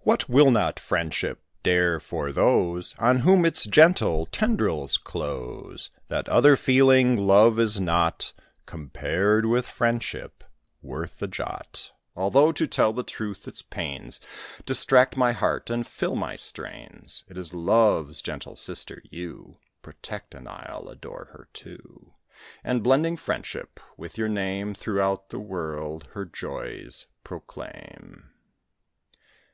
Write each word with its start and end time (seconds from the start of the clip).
What 0.00 0.28
will 0.28 0.50
not 0.50 0.78
friendship 0.78 1.40
dare 1.62 1.98
for 1.98 2.30
those 2.30 2.94
On 2.98 3.20
whom 3.20 3.46
its 3.46 3.64
gentle 3.64 4.26
tendrils 4.26 4.98
close? 4.98 5.88
That 6.08 6.28
other 6.28 6.58
feeling, 6.58 7.16
love, 7.16 7.58
is 7.58 7.80
not, 7.80 8.34
Compared 8.66 9.46
with 9.46 9.66
friendship, 9.66 10.44
worth 10.82 11.22
a 11.22 11.26
jot; 11.26 11.90
Although, 12.14 12.52
to 12.52 12.66
tell 12.66 12.92
the 12.92 13.02
truth, 13.02 13.48
its 13.48 13.62
pains 13.62 14.20
Distract 14.66 15.16
my 15.16 15.32
heart, 15.32 15.70
and 15.70 15.86
fill 15.86 16.16
my 16.16 16.36
strains. 16.36 17.24
It 17.26 17.38
is 17.38 17.54
Love's 17.54 18.20
gentle 18.20 18.56
sister 18.56 19.02
you 19.10 19.56
Protect, 19.80 20.34
and 20.34 20.46
I'll 20.50 20.90
adore 20.90 21.28
her, 21.32 21.48
too; 21.54 22.12
And, 22.62 22.82
blending 22.82 23.16
Friendship 23.16 23.80
with 23.96 24.18
your 24.18 24.28
name, 24.28 24.74
Throughout 24.74 25.30
the 25.30 25.40
world 25.40 26.08
her 26.12 26.26
joys 26.26 27.06
proclaim. 27.24 28.32